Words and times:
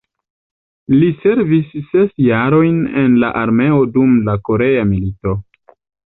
Li 0.93 1.09
servis 1.25 1.75
ses 1.89 2.07
jarojn 2.27 2.79
en 3.01 3.17
la 3.25 3.29
armeo 3.41 3.83
dum 3.99 4.17
la 4.31 4.35
Korea 4.49 4.87
milito. 4.93 5.35